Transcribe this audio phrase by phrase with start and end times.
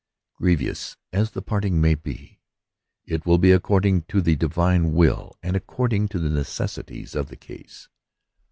[0.33, 2.39] Grievous as the parting may be,
[3.05, 7.37] it will be according to the divine will and according to the necessities of the
[7.37, 7.87] case.